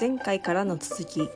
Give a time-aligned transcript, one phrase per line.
[0.00, 1.28] 前回からの続き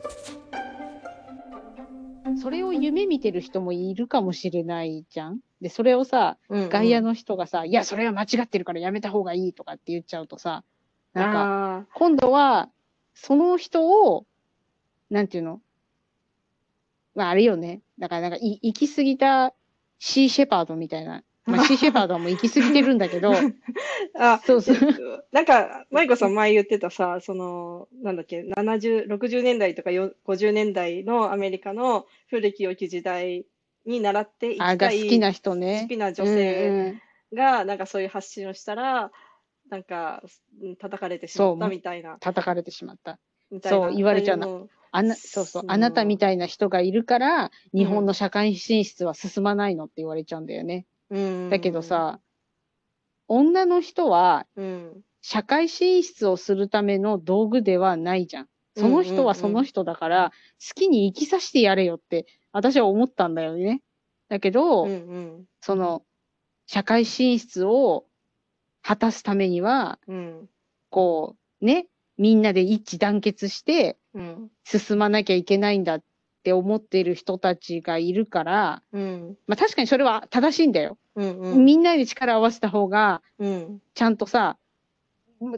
[2.41, 5.39] それを夢見てる人もいるかもしれないじゃん。
[5.61, 10.65] で、それをさ、うんうん外野の人がさ、いや、それは間違ってるからやめた方がいいとかって言っちゃうとさ、
[11.13, 12.71] なんか、あ今度は、
[13.15, 14.27] その人を、
[15.11, 15.61] なんていうの？
[17.15, 17.83] まあ、あれよね。
[17.99, 19.55] だから、なんか、い行き過ぎた
[19.99, 21.23] シーシェパードみたいな。
[21.47, 23.55] まあ、シーシェパードはもう行き過ぎてるんだけど、ー
[24.19, 25.27] あそうそう。
[25.31, 33.45] なんか舞子さん前言ってたさそのなんだっけ7060年代とかよ50年代のアメリカの古き良き時代
[33.85, 35.81] に習って生あ、きたいが好きな人ね。
[35.83, 36.95] 好きな女性
[37.35, 39.13] がなんかそういう発信をしたら
[39.69, 40.23] なんか
[40.63, 43.19] うん叩かれてしまったみたいな叩かれてしまった。
[43.51, 45.61] みたいなそう言われちゃうのあな、そうそ。
[45.61, 50.87] うあなたみたいな人がいるから、日本の社会進出は進まないのって言われちゃうんだよね。
[51.11, 51.51] うん。
[51.51, 52.21] だけどさ、
[53.29, 55.05] 女の人はうん。
[55.27, 58.49] 社会進出をするための道具ではないじゃん。
[58.77, 63.81] その人はその人だから、好きに生きさせてやれよって、私は思ったんだよね。
[64.29, 65.45] だけど、うんうん。
[65.63, 66.03] その、
[66.67, 68.05] 社会進出を
[68.83, 70.49] 果たすためには、うん。
[70.91, 71.87] こう、ね、
[72.19, 74.51] みんなで一致団結してうん。
[74.65, 76.03] 進まなきゃいけないんだっ
[76.45, 79.37] て思っている人たちがいるから、うん。
[79.47, 80.99] まあ確かにそれは正しいんだよ。
[81.17, 81.65] うんうん。
[81.65, 83.83] みんなで力を合わせた方が、うん。
[83.95, 84.59] ちゃんとさ、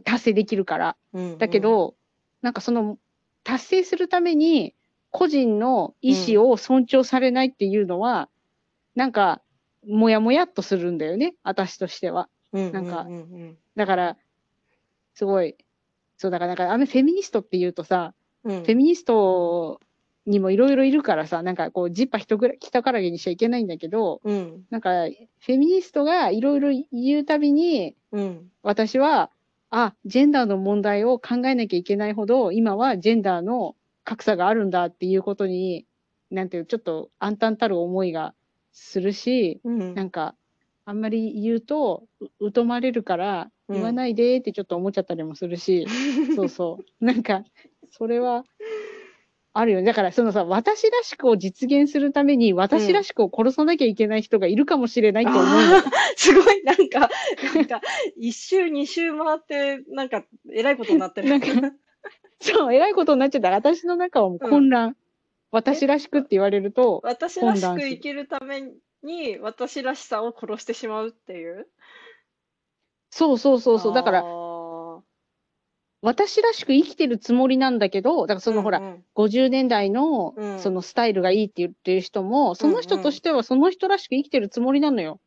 [0.05, 0.97] 達成できるから。
[1.13, 1.97] うんだけど、
[2.41, 2.99] なんかその、
[3.43, 4.75] 達成するために、
[5.11, 8.29] 個人の意思を尊重されないっていうのは、
[8.95, 9.43] なんか、
[9.87, 12.29] もやもやっとするんだよね、私としては。
[12.53, 12.73] うん。
[12.73, 13.59] なんかうんうん。
[13.75, 14.17] だから、
[15.15, 15.57] すごい、
[16.17, 18.15] そう、だから、なんか、あのフェミニストっていうとさ、
[18.45, 18.57] うん。
[18.63, 19.81] フェミニスト
[20.27, 24.65] にもいろいろいるからさ、なんかこう、ジッパ一ぐらい、北からげにしちゃいけないんだけど、うん。
[24.71, 28.51] なんか、フェミニストがいろいろ言うたびに、うん。
[28.63, 29.31] 私は、
[29.71, 35.87] あ、ジェンダーの問題を考えなきゃいけないほど、今はジェンダーの格差があるんだっていうことに、
[36.31, 38.35] なんていう、ちょっと暗淡たる思いが
[38.73, 39.95] するし、うん。
[39.95, 40.35] なんか、
[40.85, 42.05] あんまり言うと、
[42.41, 43.77] う疎まれるから、うん。
[43.77, 45.87] 言わないでってちょっと思っちゃったりもするし、
[46.35, 47.05] そうそう。
[47.05, 47.45] なんか、
[47.91, 48.45] それは、
[49.59, 49.87] あるよね。
[49.87, 55.83] だから、そのさ、私らしくを実現するために、私らしくを殺さなきゃいけない人がいるかもしれないと思うのよあー
[56.17, 57.09] すごい、なんか、
[57.55, 57.81] なんか、
[58.19, 61.31] 一周二周回って、なんか、えらいことになってる。
[61.31, 61.47] なんか
[62.41, 63.51] そう、偉いことになっちゃった。
[63.51, 64.95] 私の中はもう混乱。
[65.51, 68.63] 私らしくって言われると、私らしく生きるため
[69.03, 71.67] に、私らしさを殺してしまうっていう。
[73.11, 73.95] そうそうそうそう。
[73.95, 74.23] だから、
[76.03, 78.85] 私らしく生きてるつもりなんだけど、だからそのほら、うん。
[78.87, 80.59] うん50年代のうん。
[80.59, 85.21] そのスタイルがいいって言ってる人も、その人としてはその人らしく生きてるつもりなのよ。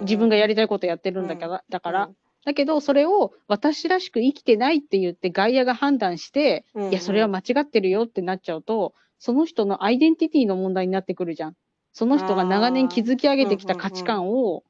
[0.00, 2.04] 自分がやりたいことやってるんだから、だから。
[2.06, 2.16] うん。
[2.44, 11.54] だけど、それを私らしく生きてないって言って外野が判断して、いや、それは間違ってるよってなっちゃうと、その人のアイデンティティの問題になってくるじゃん。
[11.94, 14.64] その人が長年築き上げてきた価値観を、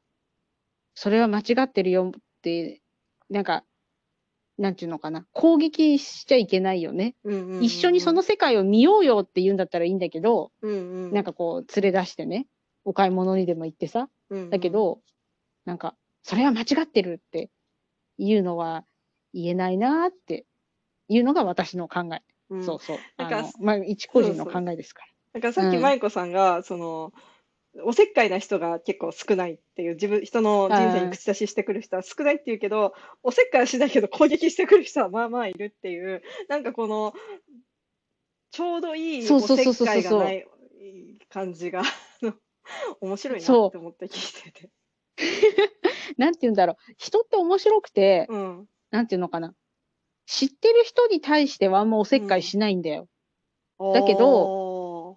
[0.95, 2.81] それは間違ってるよって、
[3.31, 3.65] なんか、
[4.59, 7.16] なんていうのかな、攻撃しちゃいけないよね。
[7.25, 10.75] うんうんうん一緒にその世界を見ようよって言うんだったらいいんだけど、うんう
[11.09, 11.12] ん。
[11.12, 12.47] なんかこう、連れ出してね、
[12.84, 14.50] お買い物にでも行ってさ、うんうん。
[14.50, 15.00] だけど、
[15.65, 17.50] なんか、それは間違ってるって
[18.19, 18.84] いうのは
[19.32, 20.47] 言えないなって
[21.09, 22.22] いうのが私の考え。
[22.50, 22.65] うん。
[22.65, 22.98] そうそう。
[23.16, 25.82] なんかあの、まあ、一個人の考えですかなんかさっきうん。
[25.82, 27.12] 舞子さんが、その、
[27.83, 37.15] おせっかいな人が結構少ないっていう、自分、人の人生に口出ししてくる人は少ないっていうけど、おせっかいはしないけど攻撃してくる人はまあまあいるっていう、なんかこの、
[38.53, 40.47] ちょうどいいそうおせっかいがない
[41.29, 41.83] 感じが、
[43.01, 44.67] 面白いなって思って聞いてて。
[44.67, 44.71] ら。
[46.17, 46.77] なんて言うんだろう。
[46.97, 48.69] 人って面白くて、うん。
[48.91, 49.55] なんていうのかな。
[50.27, 53.09] 知ってる人に対してはあんまおせっかいしないんだよ。
[53.79, 54.64] だけど、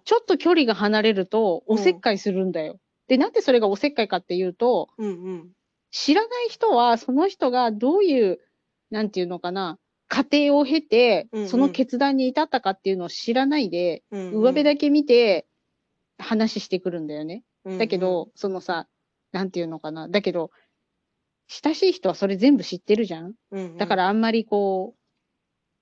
[0.08, 2.80] ちょっと距離が離れると、おせっかいするんだよ。
[3.08, 5.50] で、なんでそれがおせっかいかっていうと、うんうん。
[5.90, 8.38] 知らない人は、その人がどういう、
[8.90, 15.46] なんていうのかな、過程を経てうんう、んその決断に至ったかっていうのを知らないで、うんうん上辺だけ見て、
[16.16, 17.44] 話してくるんだよね。
[17.66, 18.88] うんうんだけど、そのさ、
[19.32, 20.08] なんていうのかな。
[20.08, 20.50] だけど、
[21.48, 24.98] 親しい人はそれ全部知ってるじゃんうんうんだからあんまりこう、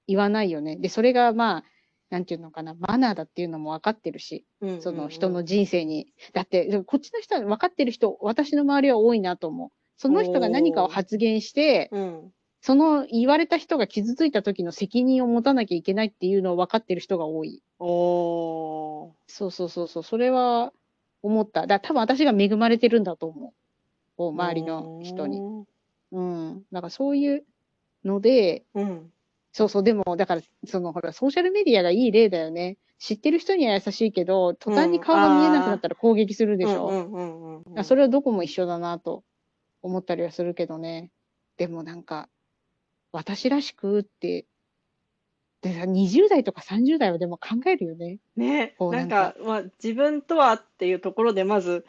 [0.08, 0.74] 言わないよね。
[0.74, 1.64] で、それがまあ、
[2.10, 6.08] なんていうのかな、マナーだっていうのも分かってるし、うんうんうんその人の人生に。
[6.32, 9.70] だって、こっちの人は分かってる人、私の周りは多いなと思う。
[9.96, 12.32] その人が何かを発言して、うん
[12.66, 17.62] その言われた人が傷ついた時の責任を持たなきゃいけないっていうのを分かってる人が多い。
[17.78, 20.72] おーそうそうそうそう、それは
[21.22, 21.68] 思った。
[21.68, 23.54] だ多分私が恵まれてるんだと思
[24.18, 25.40] う周りの人に。。
[26.10, 26.64] うん。
[26.72, 27.44] だからそういう
[28.04, 29.12] ので、うん。
[29.56, 32.76] そうそう、でも、だから、その、ほら、ソーシャルメディアがいい例だよね。
[32.98, 37.62] 知ってる人には優しいけど、途端に顔が見えなくなったら攻撃するでしょ。
[37.82, 39.24] それはどこも一緒だなと
[39.80, 41.10] 思ったりはするけどね。
[41.56, 42.28] でもなんか、
[43.12, 44.44] 私らしくって、
[45.62, 48.18] でさ、20代とか30代はでも考えるよね。
[48.36, 51.86] ね、なんか、まあ、自分とはっていうところでまず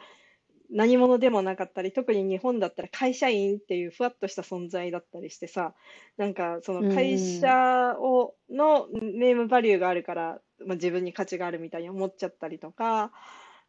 [0.70, 5.74] 何者でもなかったり、特に日本だったら会社員っていうふわっとした存在だったりしてさ、
[6.16, 13.12] なんかその会社をのネームバリューがあるから、まあ、自分に価値があるみたいに思っちゃったりとか、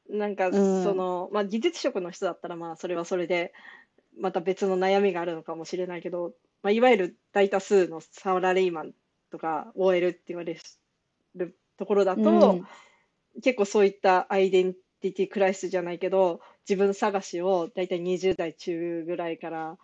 [0.10, 0.84] なんかうん。
[0.84, 3.54] その、まあ、技術職の人だったらまあそれはそれで
[4.20, 8.92] また別の悩みがあるのかもしれないけど、まあ、いわゆる大多数のサラリーマン
[9.32, 10.58] とか OL って言われ
[11.36, 12.68] るところだと、うん。
[13.42, 19.78] 結構そういったアイデンティティクライシスじゃないけど、自分探しをだいたい20代中ぐらいから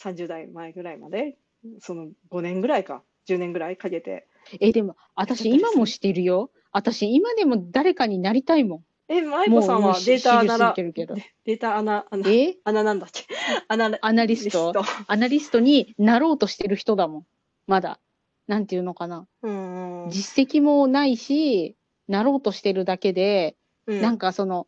[0.00, 1.36] 30代前ぐらいまで、
[1.80, 4.26] その5年ぐらいか、10年ぐらいかけて。
[4.60, 6.50] え、でも、私今もしてるよ。
[6.72, 8.84] 私今でも誰かになりたいもん。
[9.08, 11.14] え、舞子さんはデータアナ40過ぎラ。
[11.44, 12.56] データアナ、アナ、え？
[12.64, 13.26] アナなんだっけ？
[13.68, 14.82] アナアナリリスストト。
[15.08, 17.26] アナリストになろうとしてる人だもん。
[17.66, 18.00] まだ。
[18.46, 19.26] なんていうのかな。
[19.42, 21.76] うんうん実績もないし、
[22.08, 23.56] なろうとしてるだけで、
[23.86, 24.66] うんなんかその、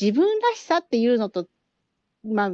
[0.00, 1.46] 自分らしさっていうのと、
[2.24, 2.50] まあ、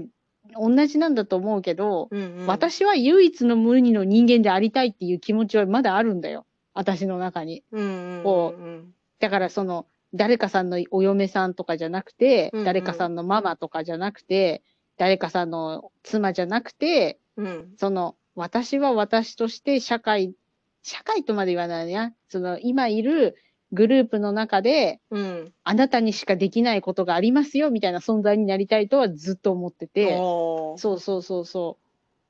[0.59, 6.47] 同じなんだと思うけど、うんうん私は唯一の無二の人間でありたいっていう気持ちはまだあるんだよ。
[6.75, 7.63] 私の中に。
[7.71, 14.63] こうんだからその、誰かさんのお嫁さんとかじゃなくて、うんうん誰かさんのママとかじゃなくて、
[14.97, 20.35] 誰かさんの妻じゃなくて、うんその、私は私として社会、
[20.83, 22.15] 社会とまで言わないな。
[22.29, 23.37] その、今いる
[23.73, 30.17] グループの中で、うんあなたにしかできないことがありますよ、みたいな存在になりたいとはずっと思ってて。
[30.17, 31.79] そうそうそうそ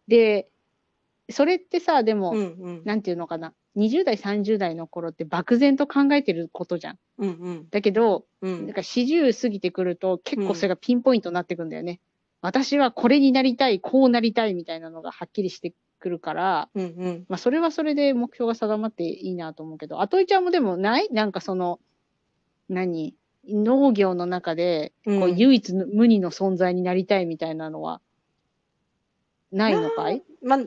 [0.09, 0.11] う。
[0.11, 0.49] で、
[1.31, 3.55] それってさ、でも、うんうんなんていうのかな。
[3.77, 6.99] 20代、30代の頃って漠然と考えてることじゃん。
[7.19, 12.01] うんうんだけど、うんなんか40過ぎてくると結構それがピンポイントになってくんだよね。
[12.43, 17.25] 私はこれになりたい、こうなりたいみたいなのがはっきりしてくるから、うんうん。
[17.29, 21.09] まあそれはそれで目標が定まっていいなと思うけど、あといちゃんもでもない？
[21.13, 21.79] なんかその、
[22.69, 23.15] 何？
[23.49, 28.01] 農業の中で、こううん唯一の無二の存在になりたいみたいなのは、
[29.53, 30.23] ないのかい？
[30.43, 30.61] まあ、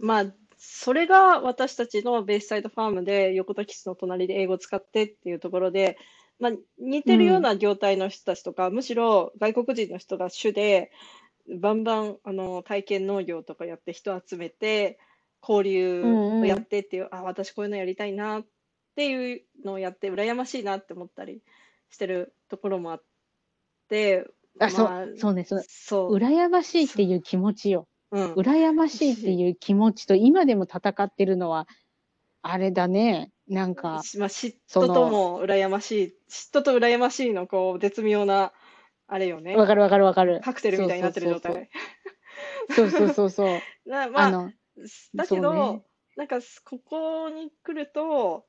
[0.00, 0.26] まあ、
[0.58, 5.96] それが私たちのベースサイドファームで横田基地の隣で英語を使ってっていうところで、
[6.40, 10.90] まあ、似てるような業態の人たちとか、むしろ外国人の人が主で、
[11.48, 14.98] バンバンあの体験農業とかやって人集めて、
[15.46, 16.02] 交流
[16.40, 18.46] をやってっていう、あ、私こういうのやりたいなっ
[18.94, 21.42] ていうのをやって、羨ましいなって思ったり
[21.90, 23.02] してるところもあっ
[23.88, 24.26] て、
[24.60, 25.62] あ、そまあう、そうね、そう。
[25.66, 27.88] そう、羨ましいっていう気持ちよ。
[28.12, 31.66] うん、羨ましいっていう気持ちと今でも戦ってるのは、
[32.42, 33.32] あれだね。
[33.48, 38.52] なんか、しまあ、嫉妬とも羨ましい、嫉妬と羨ましいのこう絶妙な、
[39.12, 39.54] あれよね。
[39.56, 40.40] わかるわかるわかる。
[40.42, 41.68] カクテルみたいになってる状態。
[42.74, 43.60] そうそうそうそう。
[43.84, 44.52] なまあ、あの、
[45.14, 45.82] だけど、ね
[46.16, 48.46] なんかここに来ると、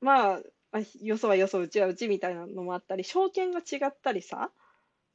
[0.00, 4.52] まあ、あよそはよそ、うちはうちみたいなのもあったり、証券が違ったりさ、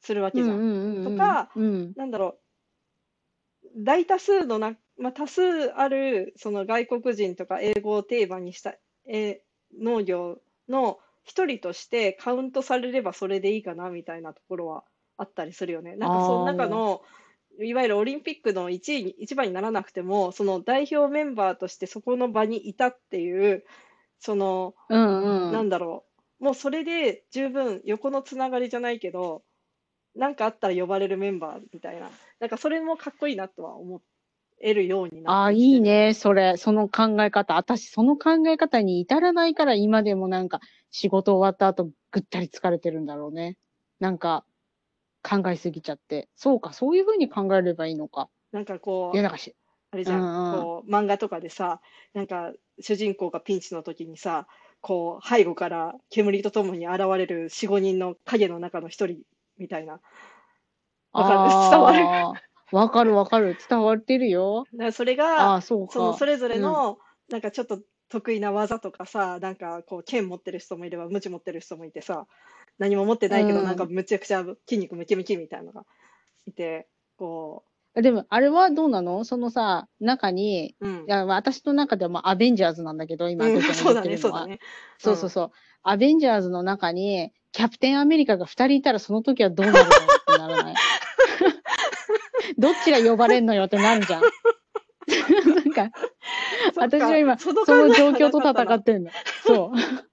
[0.01, 0.57] するわけじゃん。
[0.57, 1.93] うんうんうんうんとかうん。
[1.95, 2.39] なんだろ
[3.63, 8.75] う、大多数のな、まあ、多数あるその外国人とか英語をテーマにした、
[9.07, 14.83] えー農業の一人としてカウントされればそれでいいかなみたいなところは
[15.19, 15.95] あったりするよね。
[15.95, 17.01] なんかその中の、
[17.61, 23.65] いわゆるオリンピックの1位に、一番にならなくても、その代表メンバーとしてそこの場にいたっていう、
[24.19, 25.51] その、うんうん。
[25.51, 26.05] なんだろ
[26.39, 26.43] う。
[26.45, 29.43] もうそれで十分横のつながりじゃないけど、
[30.15, 32.09] なんかあったら呼ばれるメンバーみたいな。
[32.39, 34.01] なんかそれもかっこいいなとは思
[34.61, 35.81] えるようになああ、いい。
[35.81, 37.55] ね、それ、その考え方。
[37.55, 40.59] 私、その考え方に至らないから、今でもなんか、
[40.91, 43.57] 仕事終わった後、ぐったり疲れてるんだろうね。
[43.99, 44.45] なんか、
[45.29, 46.27] 考えすぎちゃって。
[46.35, 48.29] そうか、そういうふうに考えればいいのか。
[48.51, 49.55] なんかこいや、う、なんかし、
[49.91, 51.81] あれじゃん、うんうんこう、漫画とかでさ、
[52.13, 54.47] なんか主人公がピンチの時にさ、
[54.81, 59.19] こう、背後から煙とともに現れる4、5人の影の中の一人
[59.57, 59.99] みたいな。
[61.11, 61.49] わかる？
[61.71, 62.77] 伝わる？
[62.77, 63.57] わかるわかる。
[63.69, 64.63] 伝わってるよ。
[64.73, 65.93] だからそれあが、あ、そうか。
[65.93, 66.97] そのそれぞれの、
[67.29, 72.25] なんかちょっと得意な技とかさ、なんかこう剣持ってる人もいれば、鞭持ってる人もいてさ、
[72.79, 75.85] 何も持ってないけど、うんなんかむちゃくちゃ筋肉ムキムキみたいなのが
[76.45, 76.87] いて、
[77.17, 77.63] こ
[77.95, 79.23] でも、あれはどうなの？
[79.25, 81.03] そのさ、中に、う、うんい。
[81.07, 83.73] や、私の中ではまあアベンジャーズなんだけど、今、そうるのは。
[83.73, 84.59] そうだね。
[84.97, 85.51] そうそうそう。
[85.83, 89.83] アベンジャーズの中に、キャプテンアメリカが2人いたら、その時はどうなるの？
[89.83, 89.89] っ
[90.25, 90.75] てならない。
[92.57, 94.21] どっちが呼ばれんのよってなるじゃん。
[95.55, 95.89] なんか
[96.79, 99.11] 私は今、その状況と戦ってんの。
[99.45, 99.77] そう。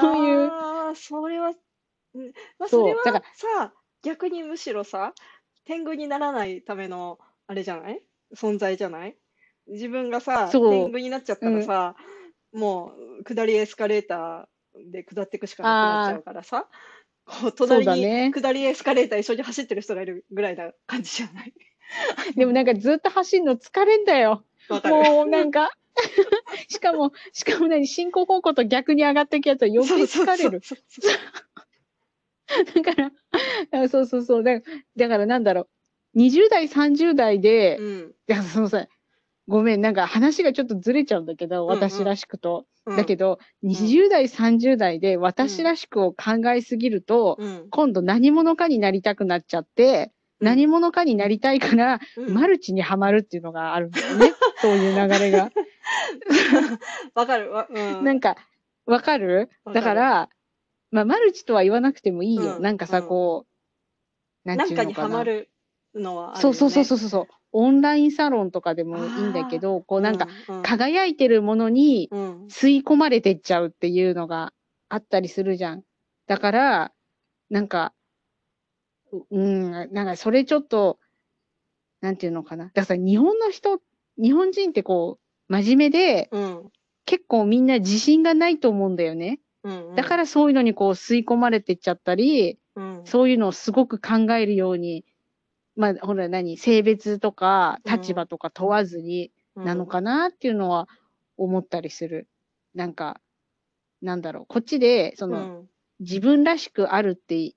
[0.00, 0.48] そういう。
[0.48, 1.52] ああ、それは、
[2.14, 2.32] うん。
[2.58, 5.14] まあ、それはさ、逆にむしろさ、
[5.64, 8.02] 天狗にならないための、あれじゃない？
[8.34, 9.16] 存在じゃない？
[9.68, 11.94] 自分がさ、天狗になっちゃったらさ、
[12.52, 16.68] もう、下りエスカレーターで下っていくしかなくなっちゃうからさ、
[17.24, 21.54] こう、隣に下りエスカレーター一緒に走ってる人がいるぐらいな感じじゃない？
[22.36, 24.44] でもなんかずっと走るの疲れんだよ。
[24.68, 25.70] もうなんか、
[26.68, 30.60] しかも、しかも何、進行方向と逆に上がっていくやつは余計疲れる。
[32.74, 33.12] だから、
[33.84, 34.42] あそうそうそう。
[34.42, 35.68] だから、だからなんだろ
[36.14, 36.18] う。
[36.18, 38.86] 20代、30代で、うんだからそのさ、
[39.48, 42.66] ごめん、なんか話がちょっとずれちゃうんだけど、うんうん私らしくと。
[42.84, 54.32] うんだけど、20代、30代で私らしくを考えすぎると、うん今度何者かになりたくなっちゃって、何者かになりたいから、うんマルチにはまるっていうのがあるんだよね。
[54.62, 55.50] そういう流れが。
[57.14, 58.04] わかるわ、うん。
[58.04, 58.36] なんか、
[58.86, 59.50] わかる？
[59.74, 60.28] だから、
[60.92, 62.56] まあ、マルチとは言わなくてもいいよ。
[62.56, 63.46] うんなんかさ、うんこ
[64.44, 65.08] う、なんなんかていうのかな。
[65.08, 65.50] にはまる
[65.94, 66.54] のはあるよね。
[66.56, 67.26] そうそうそうそうそう。
[67.52, 74.52] オンラインサロンとかでもいいんだけど、こうなんか、うん、輝いてるものにうん、吸い込まれてっちゃうっていうのが
[74.88, 75.82] あったりするじゃん。
[76.26, 76.92] だから、
[77.50, 77.92] なんか、
[79.12, 80.98] ううん、なんかそれちょっと、
[82.00, 82.66] なんていうのかな。
[82.66, 83.80] だからさ、日本の人、
[84.18, 86.72] 日本人ってこう、真面目で、うん、
[87.04, 89.40] 結構みんな自信がないと思うんだよね。
[89.64, 95.04] うん。、だかららそういうのにこう吸い込まれてっちゃったり、うん、そういうのをすごく考えるように、
[95.76, 97.92] まあ、ほら何、性別とかうん。
[97.92, 100.88] 立場とか問わずになのかなっていうのは
[101.36, 102.28] 思ったりする。
[102.74, 103.20] なんか、
[104.00, 105.64] なんだろう、こっちで、そうん、の、
[106.00, 107.54] 自分らしくあるって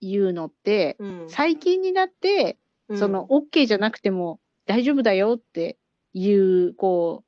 [0.00, 2.98] いうのって、うん、最近になって、うん。
[2.98, 5.78] その、、OK じゃなくても大丈夫だよって
[6.14, 7.24] いう、こ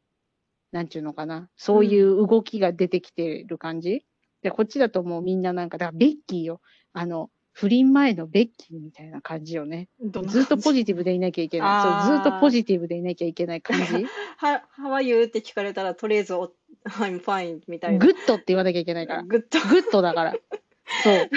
[0.72, 1.48] う、なんちゅうのかな。
[1.56, 4.04] そういう動きが出てきてる感じ、
[4.42, 6.60] で、こっちだともうみんななんか、だからベッキーよ。
[6.92, 9.88] あの、不倫前のベッキーみたいな感じよね。
[10.28, 11.72] ずっとポジジティブでいなきゃいけあない。
[11.72, 13.84] ーそう、ずっとポジティブでいなきゃいけない感じ。
[14.38, 15.22] は、How are you?
[15.24, 16.52] って聞かれたら、とりあえずお、
[16.86, 17.98] I'm fine みたいな。
[17.98, 19.22] グッドって言わなきゃいけないから。
[19.24, 20.34] Good。Good だから。
[21.02, 21.30] そう。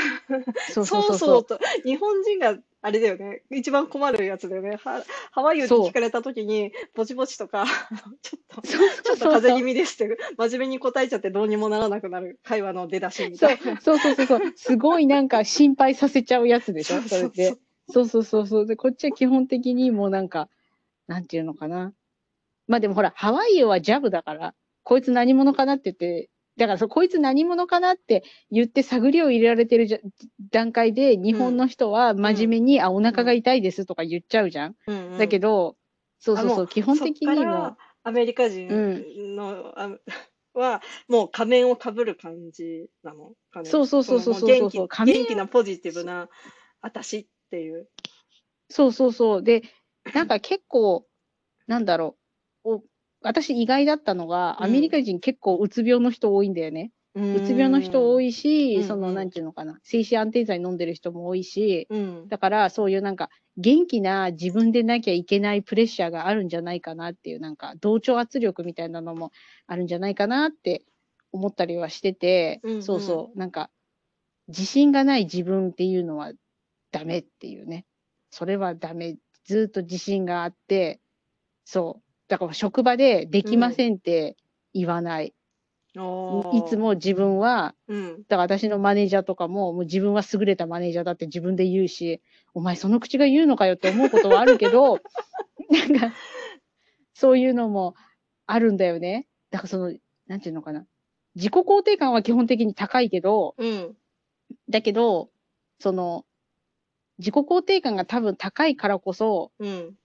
[0.71, 1.45] そ うそうそうそう。
[1.45, 1.59] と。
[1.83, 3.43] 日本人が、あれだよね。
[3.49, 4.77] 一番困るやつだよね。
[5.31, 5.61] は、you?
[5.61, 7.65] ってそう聞かれたときに、ぼちぼちとか、
[8.21, 13.79] ちょっと、ちょっと風邪気味ですって、真面目に答えちゃってどうにもならなくなる会話の出だしみそうたいな。
[13.79, 14.41] そうそうそうそう。
[14.57, 17.01] すごいなんか心配させちゃうやつでしょ？
[17.01, 17.55] それって。
[17.89, 18.65] そうそうそうそう。
[18.65, 20.49] で、こっちは基本的にもうなんか、
[21.07, 21.93] なんていうのかな。
[22.67, 30.00] まあでもほら、ハワイアはジャブだから、こいつ何者かなって言って、だからそうこいつ何者かなって言って探りを入れられてるじゃ
[30.51, 34.75] 段階で、日本の人は真面目に、あ、お腹が痛いですとか言っちゃうじゃん。
[34.88, 35.75] うんうんだけど、
[36.19, 38.67] そうそうそう、基本的にもそっから、アメリカ人
[39.36, 39.89] の、あ
[40.53, 43.33] は、もう仮面をかぶる感じなの？
[43.51, 43.69] かね。
[43.69, 46.29] そうそうそうそうそうのも元気そう仮面元気なポジティブな、
[46.81, 47.89] 私っていう。
[48.69, 49.43] そうそうそう。
[49.43, 49.63] で、
[50.13, 51.07] なんか結構、
[51.67, 52.22] なんだろう。
[53.23, 56.91] お私意外だったのが、うんアメリカ人結構うつ病の人多いんだよね。
[57.15, 58.29] うつ病の人多い。
[58.29, 59.79] いし、うんその、うんなんていうのかな。
[59.83, 62.27] 精神安定剤飲んでる人も多いし、うん。
[62.27, 69.31] だからそういうなんか、元気な自分でなきゃいけないプレッシャーがあるんじゃないかなっていう、なんか、同調圧力みたいなのも
[69.67, 70.83] あるんじゃないかなって
[71.31, 73.69] 思ったりはしてて、うんうんそうそう、なんか、
[74.47, 76.33] 自信がない自分っていうのは
[76.91, 77.85] ダメっていうね。
[78.31, 79.17] それはダメ。
[79.45, 80.99] ずっと自信があって、
[81.65, 82.02] そう。
[82.27, 84.37] だから職場でできませんって
[84.73, 85.33] 言わない。
[85.95, 88.17] おーいつ、も自分は、うん。
[88.27, 92.21] だから私のマネージャーとかも、もう自分は優れたマネージャーだって自分で言うし、
[92.53, 94.99] お前その口が言うのかよって思うことはあるけど、
[95.69, 96.15] なんか、
[97.13, 97.95] そういうのも
[98.47, 99.27] あるんだよね。
[99.51, 99.93] だからその、
[100.25, 100.87] なんていうのかな。
[101.35, 103.95] 自己肯定感は基本的に高いけど、うん。
[104.69, 105.29] だけど、
[105.79, 106.25] その、
[107.19, 109.95] 自己肯定感が多分高いからこそ、うん。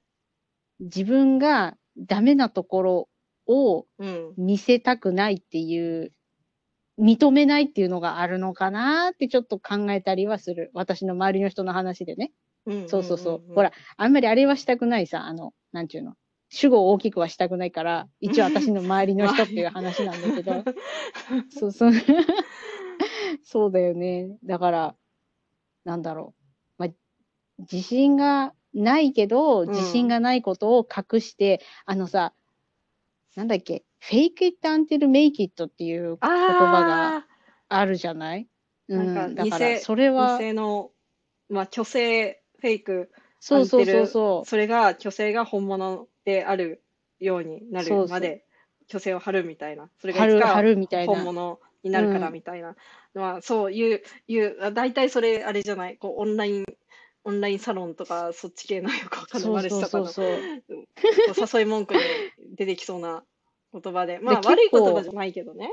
[0.80, 3.08] 自分がダメなところ
[3.46, 4.34] をうん。
[4.36, 6.12] 見せたくないっていう、
[6.98, 10.70] 認めないっていうのがあるのかなってちょっと考えたりはする。
[10.74, 12.32] 私の周りの人の話でね。
[12.66, 12.88] うん。
[12.88, 13.52] そうそうそう。
[13.52, 16.14] んほら、、あんまりあれはしたくないさ、あの、なんちゅうの。
[16.50, 20.64] 主語を大きくはしたくないから、一応私の周りの人っていう話なんだけど。
[21.50, 21.92] そうそう。
[23.44, 24.36] そうだよね。
[24.44, 24.96] だから、
[25.84, 26.34] なんだろ
[26.78, 26.82] う。
[26.82, 26.88] まあ、
[27.58, 29.68] 自信がないけど、ん。
[29.70, 32.32] 自信がないことを隠して、あのさ、
[33.36, 37.26] なんだっけ、fake it until make it っていうあ言葉があ
[37.68, 38.48] あるじゃない？
[38.88, 40.90] うん、なんかだから、偽それは、偽の、
[41.48, 44.48] まあ、虚勢、フェイク、そうそうアンテルそうそう。
[44.48, 46.82] それが、虚勢が本物である
[47.20, 48.44] ようになるまで
[48.88, 49.90] 虚勢を張るみたいな。
[50.00, 50.24] それが
[51.02, 51.14] いな。
[51.14, 52.74] 本物になるからうんみたいな。
[53.14, 56.64] のは、そういう、いう、あ大体それ、あれじゃない、こう、オンライン、
[57.28, 62.00] オンラインサロンとか、そっち系のよくわかんない、マルチとかの誘い文句に
[62.56, 63.22] 出てきそうな
[63.72, 65.70] 言葉で、まあ悪い言葉じゃないけどね。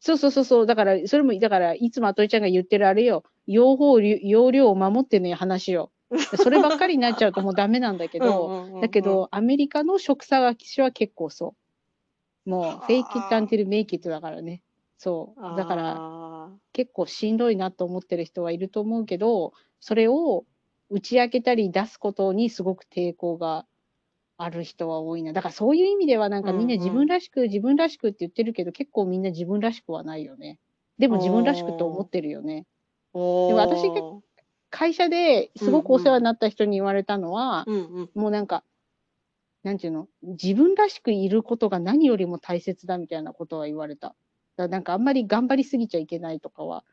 [0.00, 0.66] そうそうそうそう。
[0.66, 3.22] だから、それも、だから、いつもあといちゃんが言ってるあれよ。
[3.46, 5.92] 用法、要領を守ってね話よ。
[6.36, 11.54] そればっかりになっちゃうともうダメなんだけど、 うんうんうんうんだけど、アメリカの職探しは結構そ
[12.46, 12.50] う。
[12.50, 14.62] もう、はあ fake it until make it だからね。
[14.96, 15.56] そう。
[15.56, 16.20] だから、あ
[16.72, 20.44] 結構しんどいなと思ってる人はいると思うけど、それを
[20.90, 23.66] 打ち明けたり出すことにすごく抵抗が
[24.36, 25.32] ある人は多いな。
[25.32, 30.58] だからそういう意味ではなんかみんなうんうん自分らしく、自分らしくって言ってるけど、結構みんな自分らしくはないよね。
[30.98, 32.66] でも自分らしくって思ってるよね。
[33.12, 34.02] でも私ー結
[34.70, 38.10] 会社ですごくお世話になった人に言われたのは、うんうん。
[38.14, 38.64] もうなんか、
[39.62, 44.08] なんていうの、自分らしくいることが何よりも大切だみたいなことは言われた。
[44.08, 44.16] だか
[44.56, 46.84] らなんかあんまり頑張りすぎちゃいけないとかは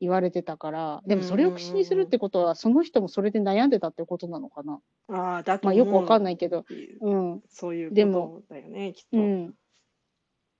[0.00, 4.80] 言われてたから、でもそれを口にするってことは、その人もそれで悩んでたってことなのかな。
[5.08, 6.24] ああ、だとまあよくわかんい。
[6.24, 6.64] ないけど、
[7.00, 9.16] うん、そういうでもことだよね、きっと。
[9.16, 9.54] ううんん。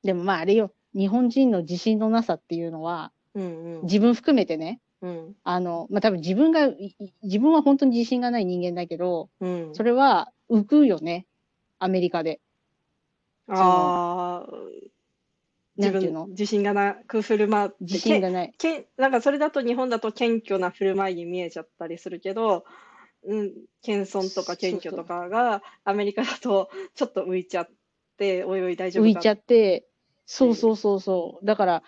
[0.03, 3.83] でもまああれよ、日本人の自信のなさっていうのは、うん。
[3.83, 5.37] 自分含めてね、うん。
[5.45, 6.69] あの、まあ多分自分が、
[7.23, 9.75] 自分は本当に自信がない人間だけど、うん。
[9.75, 11.27] それは浮くよね、
[11.79, 12.41] アメリカで。
[13.49, 14.47] ああ、
[15.79, 16.27] 自分の？
[16.29, 18.55] 自信がなく振る舞って、自信がない。
[18.59, 22.65] けんなんかそれだと日本だと謙虚な振る舞いに見えちゃったりするけど、
[23.25, 23.53] うん、
[23.83, 27.69] 謙遜とか謙虚とかがアメリカだとちょっと浮いちゃっ
[28.19, 29.87] て、おいおい大丈夫か浮いちゃって、
[30.25, 31.47] そうそうそうそう。
[31.47, 31.83] だから、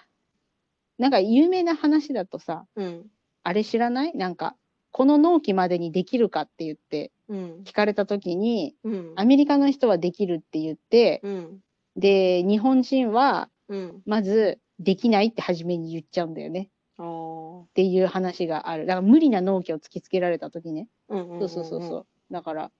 [0.98, 3.06] なんか有名な話だとさ、うん、
[3.42, 4.16] あれ知らない？
[4.16, 4.56] なんか、
[4.90, 11.58] この納期までにできるかって言ってうん、聞かれたときに、うん、アメリカの人はできるって言って、うん、
[11.94, 16.70] で、日本人はうん、まずできないって初めに言っちゃうんだよね。
[17.00, 18.86] っていう話がある。
[18.86, 20.88] だから無理な納期を突きつけられたときね。
[21.08, 22.06] うん、うん、そうそうそうそう。
[22.32, 22.72] だから、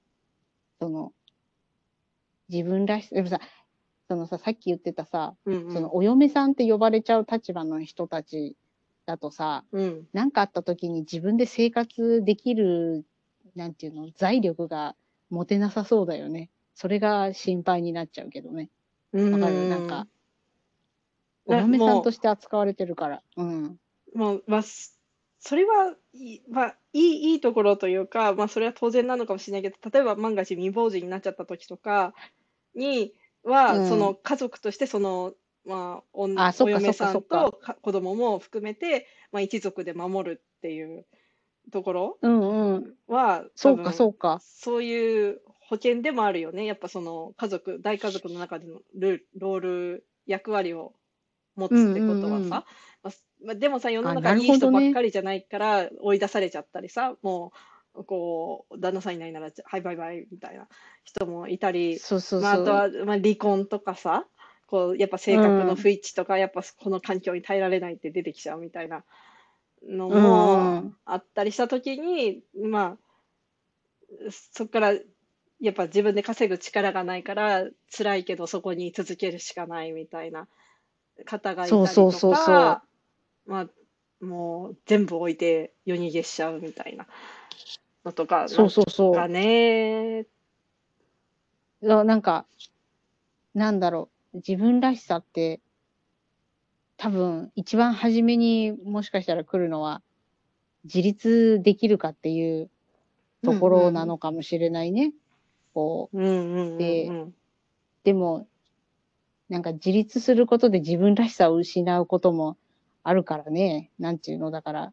[0.80, 1.12] その、
[2.48, 3.40] 自分らしさ、でもさ、
[4.08, 8.56] そのさ、さっき言ってたさ、うん、うん、そのお嫁さんって呼ばれちゃう立場の人たち
[9.06, 13.04] だとさ、うん、何かあった時に自分で生活できる、
[13.54, 14.96] なんていうの、財力が
[15.30, 16.50] 持てなさそうだよね。
[16.74, 18.70] それが心配になっちゃうけどね。
[19.12, 19.68] うん、わかる？
[19.68, 20.06] なんか、
[21.48, 23.22] おな嫁さんとして扱われてるから。
[23.36, 23.78] うん。
[24.14, 24.98] もう、まあ、す
[25.40, 32.14] それはいい、まあ、いい、いいところというか、まあ、それは当然なのかもしれないけど、例えば万が一未亡人になっちゃった時とか
[32.74, 33.12] に
[33.44, 35.32] は、うんその家族として、その、
[35.64, 37.50] まあ、おんあそっかお嫁さんとか
[37.82, 41.06] 子供も含めて、まあ、一族で守るっていう
[41.70, 42.94] ところうんうん。
[43.06, 44.40] は、そうかそうか。
[44.42, 46.64] そういう保険でもあるよね。
[46.64, 50.94] やっぱその家族、大家族の中でのルロール、役割を
[51.58, 52.64] 持つってことはさ、うんうんうん。
[53.44, 57.52] まあでもさ、世のあ中いい人ばっかりじゃないから追い出されちゃったりさ、も
[57.94, 60.68] う、こう、旦那さんいないなら、はいバイバイみたいな
[61.04, 62.50] 人もいたり、そうそうそう。
[62.50, 64.26] まあ、あとは、まあ、離婚とかさ、
[64.66, 69.04] こう、やっぱ性格の不一致とか、やっぱこの環境に耐えられないって出てきちゃうみたいな
[69.88, 74.94] のうんうもんあったりしたときに、まあ、そこから、
[75.60, 77.64] やっぱ自分で稼ぐ力がないから、
[77.96, 80.48] 辛いけどそこに続けるしかないみたいな
[81.24, 82.82] 方がいたりとか、そうそうそうそう
[83.46, 83.68] まあ、
[84.24, 87.06] もう全部置いて夜逃げしちゃうみたいな
[88.04, 89.14] のとか、そうそうそう。
[89.14, 90.26] なんかね、
[91.80, 92.46] ななんか、
[93.54, 95.60] なんだろう、自分らしさって、
[96.96, 100.02] 多分、一番初めにもしかしたら来るのは、
[100.84, 102.70] 自立できるかっていう
[103.42, 105.12] ところなのかもしれないね。
[105.74, 107.32] こう、うんうんうんうんで
[108.04, 108.46] でも、
[109.48, 112.56] なんか自立することで自分らしさを失うことも
[113.02, 113.90] あるからね。
[113.98, 114.92] なんていうの、だから、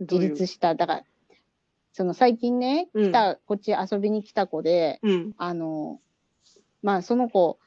[0.00, 1.04] 自立した、だから、
[1.92, 3.04] その最近ね、うん。
[3.10, 5.34] 来た、こっち遊びに来た子で、うん。
[5.36, 6.00] あの、
[6.82, 7.58] まあ、その子、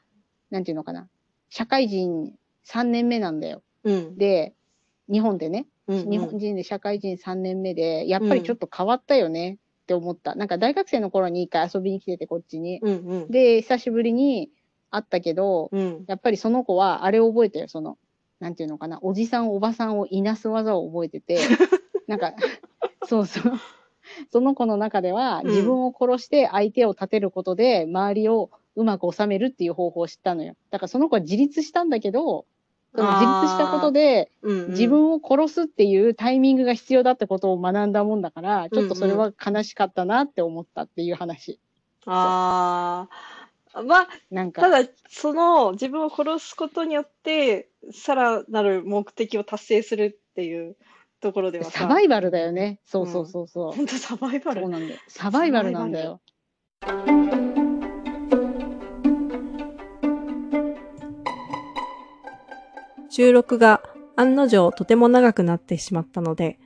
[0.50, 1.08] なんていうのかな、
[1.48, 2.34] 社会人
[2.66, 3.62] 3年目なんだよ。
[3.84, 4.18] うん。
[4.18, 4.54] で、
[5.10, 6.10] 日本でね、うんうん。
[6.10, 9.58] 日本人で社会人3年目で、やっぱりちょっと変わったよね。
[9.84, 10.34] って思った。
[10.34, 12.78] なんか大学生の頃に一回遊びに来てて、こっちに。
[12.82, 13.30] うんうん。
[13.30, 14.50] で、久しぶりに
[14.90, 17.98] 会ったけど、うんやっぱりその子は、あれを覚えてる、その、
[18.40, 21.38] なんていうのかな、おじさん、おばさんをいなす技を覚えてて、
[22.06, 22.34] なんか、
[23.06, 23.52] そうそう。
[24.32, 30.54] その子の中では、うん自分を殺して相手を立てることで、周りをうまく収めるっていう方法を知ったのよ。
[30.70, 32.46] だからその子は自立したんだけど、
[32.94, 41.60] その自立したことで、うんうん自分を殺すっていうタイミングが必要だってことを学んだもんだから、ちょっとそれは悲しかったなって思ったっていう話。
[42.06, 43.37] ああ、
[43.82, 44.62] まあ、なんか。
[44.62, 50.76] ただ、その自分を殺すことによって、さらなる目的を達成するっていう
[51.20, 52.80] ところではさ、サバイバルだよね。
[52.84, 53.72] そうそうそうそう。
[53.72, 54.62] 本当サバイバル。
[54.62, 55.00] そうなんだよ。
[55.08, 56.20] サバイバルなんだよ。
[63.10, 63.82] 収録が
[64.16, 66.58] 案の定とても長くなってしまったので、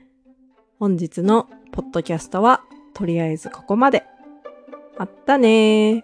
[0.79, 2.61] 本日のポッドキャストは
[2.93, 4.03] とりあえずここまで。
[4.97, 6.01] あったねー。